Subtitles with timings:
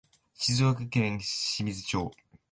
[0.33, 2.11] 静岡県清水町